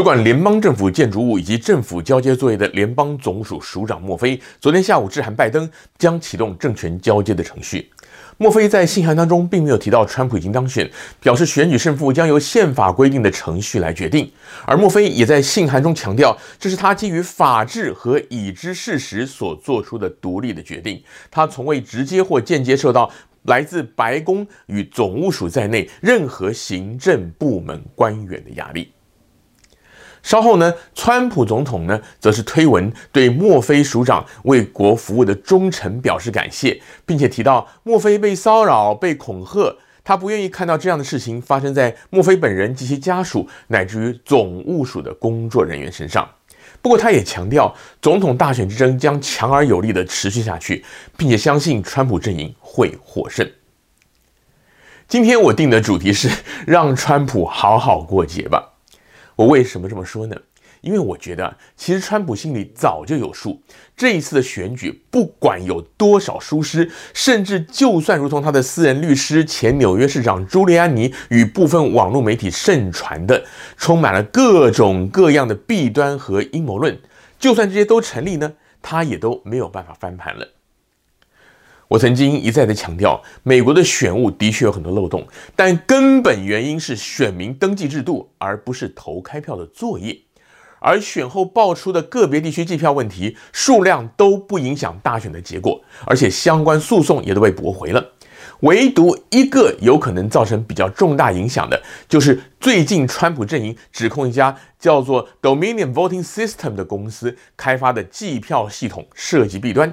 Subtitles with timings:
[0.00, 7.90] 主管联邦政府建筑物以及政府交接作业的联邦总署署长墨菲，昨天下午致函拜登，将启动政权交接的程序。
[8.38, 10.90] 墨菲在信函当中并没有提到川普已经当选，
[11.20, 14.32] 表示选举胜负将由宪法规定的程序来决定。
[14.64, 20.98] 而墨菲也在信函中强调，这是他基于法治和已知事实所做出的独立的决定。
[21.30, 23.12] 他从未直接或间接受到
[23.42, 28.90] 来自白宫与总务署在内任何行政部门官员的压力。
[30.22, 46.28] 稍后呢，川普总统呢，则是推文对墨菲署长为国服务的忠诚表示感谢，并且提到墨菲被骚扰、被恐吓，他不愿意看到这样的事情发生在墨菲本人及其家属，乃至于总务署的工作人员身上。
[46.82, 50.84] 不过，他也强调，总统大选之争将强而有力地持续下去，
[51.16, 53.50] 并且相信川普阵营会获胜。
[55.06, 56.30] 今天我定的主题是
[56.66, 58.69] 让川普好好过节吧。
[59.40, 60.36] 我为什么这么说呢？
[60.82, 63.58] 因为我觉得，其实川普心里早就有数。
[63.96, 73.42] 这一次的选举，不管有多少疏失，甚至就算如同他的私人律师、前纽约市长朱利安尼与部分网络媒体盛传的，
[73.78, 77.00] 充满了各种各样的弊端和阴谋论，
[77.38, 80.46] 就算这些都成立呢，他也都没有办法翻盘了。
[81.90, 90.16] 我曾经一再的强调，美国的选务的确有很多漏洞，但根本原因是选民登记制度，而不是投开票的作业。
[90.78, 98.12] 而选后爆出的个别地区计票问题，数量都不影响大选的结果，而且相关诉讼也都被驳回了。
[98.60, 109.92] 唯独一个有可能造成比较重大影响的，就是最近川普阵营指控一家叫做 Dominion Voting System 的公司开发的计票系统涉及弊端。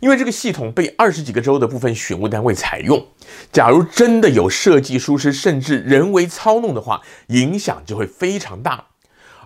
[0.00, 3.06] 因为这个系统被二十几个州的部分选务单位采用，
[3.52, 8.86] 假如真的有设计疏失，甚至人为操弄的话，影响就会非常大。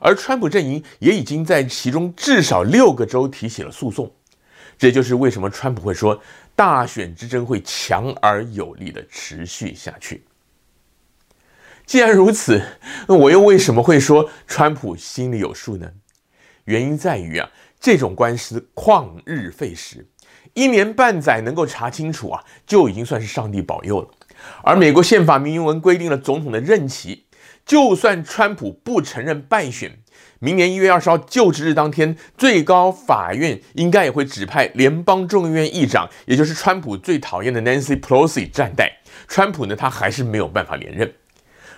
[0.01, 4.13] 而川普阵营也已经在其中至少六个州提起了诉讼，
[4.79, 6.21] 这就是为什么川普会说
[6.55, 10.25] 大选之争会强而有力的持续下去。
[11.87, 12.61] 既然如此，
[13.09, 15.91] 那我又为什么会说川普心里有数呢？
[16.65, 17.49] 原因在于啊，
[17.79, 20.07] 这种官司旷日费时。
[20.57, 24.09] 一年半载能够查清楚啊，就已经算是上帝保佑了。
[24.63, 27.27] 而美国宪法明文规定了总统的任期，
[27.67, 29.99] 就算川普不承认败选，
[30.39, 38.91] 明年一月二十号就职日当天，最高法院应该也会指派联邦众议院议长，也就是川普最讨厌的 Nancy Pelosi 暂代。
[39.29, 41.13] 川普呢，他还是没有办法连任。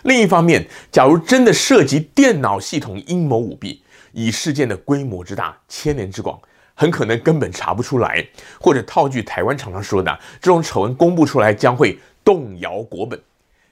[0.05, 6.39] 另一方面，假如真的涉及电脑系统阴谋舞弊，以事件的规模之大、牵连之广。
[6.79, 8.25] 很可能根本查不出来，
[8.61, 13.21] 或者套句台湾常常说的，这种丑闻公布出来将会动摇国本，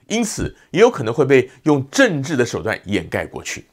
[0.07, 3.65] 因此也有可能会被用政治的手段掩盖过去。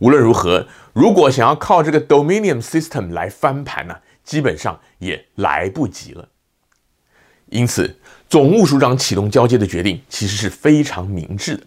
[0.00, 6.28] 无论如何，如果想要靠这个 Dominion System 来翻盘呢、基本上也来不及了。
[7.50, 7.96] 因此，
[8.28, 11.62] 总务署长启动交接的决定其实是非常明智的。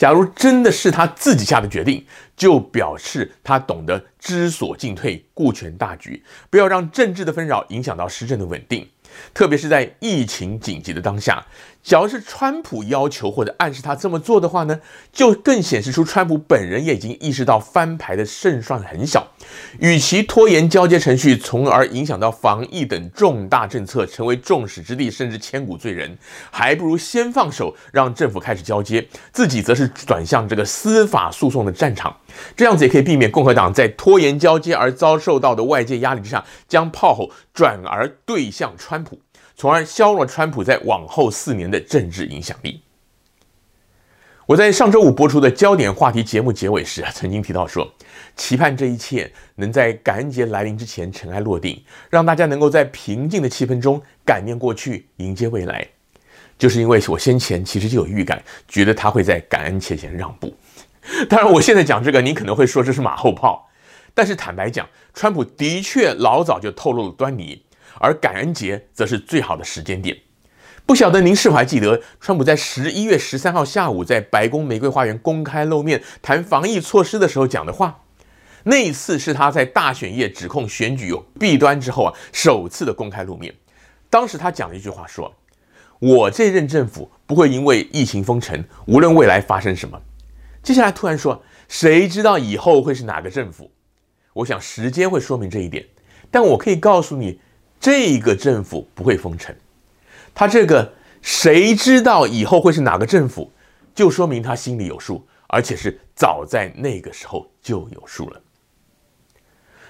[0.00, 2.02] 假如真的是他自己下的决定，
[2.34, 8.88] 就表示他懂得知所进退，顾全大局，不要让政治的纷扰影响到施政的稳定。
[9.34, 11.44] 特别是在疫情紧急的当下，
[11.82, 14.80] 假如是川普要求或者暗示他这么做的话呢，
[15.12, 19.29] 就更显示出川普本人也已经意识到翻牌的胜算很小。
[19.78, 26.16] 与其拖延交接程序，从而影响到防疫等重大政策，成为众矢之的，甚至千古罪人，
[26.50, 32.14] 还不如先放手，让政府开始交接，自己则是转向这个司法诉讼的战场。
[32.56, 39.20] 这样子也可以避免共和党在拖延交接而遭受到的外界压力之下，将炮火转而对向川普，
[39.56, 42.82] 从而削弱川普在往后四年的政治影响力。
[44.50, 47.88] 我在上周五播出的焦点话题节目结尾时，曾经提到说，
[48.34, 51.80] 期盼这一切能在感恩节来临之前尘埃落定，
[52.10, 55.86] 让大家能够在平静的气氛中感念过去，迎接未来。
[56.58, 60.52] 就是因为我先前其实就有预感，觉得他会在感恩节前让步。
[61.28, 63.70] 当然，我现在讲这个，你可能会说这是马后炮。
[64.14, 67.62] 但是坦白讲，川普的确老早就透露了端倪，
[68.00, 70.16] 而感恩节则是最好的时间点。
[70.86, 78.00] 不晓得您是否还记得，川普在十一月十三号下午在白宫玫瑰花园公开露面谈防疫措施的时候讲的话？
[78.64, 83.54] 那一次是他在大选夜指控选举有弊端之后啊，首次的公开露面。
[84.10, 85.32] 当时他讲了一句话说
[86.00, 89.98] ：“我这任政府不会因为疫情封城，无论未来发生什么。”
[90.62, 93.70] 接下来突然说：“谁知道以后会是哪个政府？”
[94.34, 95.86] 我想时间会说明这一点，
[96.30, 97.40] 但我可以告诉你，
[97.80, 99.54] 这个政府不会封城。
[100.34, 100.92] 他这个
[101.22, 103.52] 谁知道以后会是哪个政府，
[103.94, 108.40] 就说明他心里有数，而且是早在那个时候就有数了。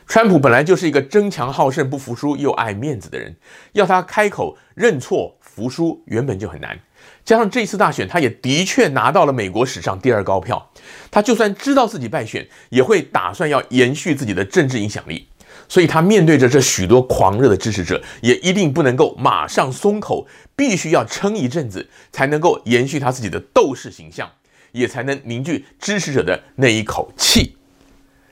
[0.07, 3.37] 川普本来就是一个争强好胜、不服输又爱面子的人，
[3.75, 6.77] 要他开口认错服输原本就很难。
[7.25, 10.69] 加上这次大选，他也的确拿到了美国史上第二高票。
[11.13, 15.29] 他就算知道自己败选，也会打算要延续自己的政治影响力。
[15.69, 20.27] 所以，他面对着这许多狂热的支持者，也一定不能够马上松口，
[20.57, 24.31] 必须要撑一阵子，才能够延续他自己的斗士形象，
[24.73, 27.57] 也才能凝聚支持者的那一口气。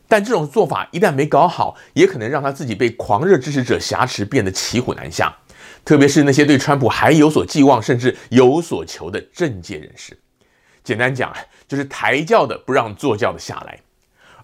[0.09, 5.37] 但这种做法一旦没搞好，也可能让他自己被狂热支持者挟持，变得骑虎难下。
[5.85, 10.19] 特别是那些对川普还有所寄望，甚至有所求的政界人士。
[10.83, 11.33] 简单讲，
[11.67, 13.79] 就是抬轿的不让坐轿的下来。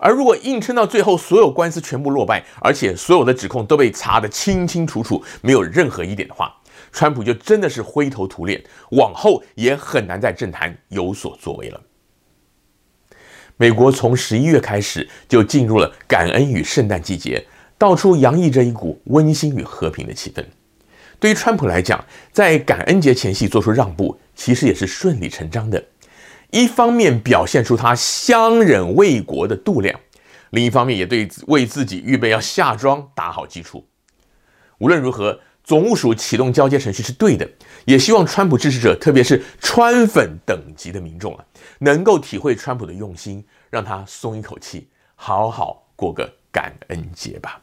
[0.04, 6.54] 而如果硬撑到最后，所有官司全部落败，而且所有的指控都被查得清清楚楚，没有任何疑点的话，
[6.92, 11.80] 川普就真的是灰头土脸，往后也很难在政坛有所作为了。
[13.56, 17.42] 美国从十一月开始就进入了感恩与圣诞季节，
[17.78, 20.44] 到处洋溢着一股温馨与和平的气氛。
[21.18, 25.82] 对于川普来讲，在感恩节前夕做出让步，其实也是顺理成章的。
[26.54, 29.98] 一方面表现出他相忍为国的度量，
[30.50, 33.84] 另一方面也对为自己预备要下庄打好基础。
[34.78, 37.48] 无论如何，总务署启动交接程序是对的，
[37.86, 41.44] 也希望川普支持者，特别是川粉等级的民众啊。
[41.80, 47.60] 能够体会川普的用心，让他松一口气，好好过个感恩节吧。